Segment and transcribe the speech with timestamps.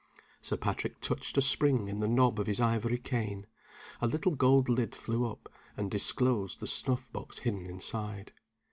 [0.41, 3.45] Sir Patrick touched a spring in the knob of his ivory cane.
[4.01, 8.31] A little gold lid flew up, and disclosed the snuff box hidden inside.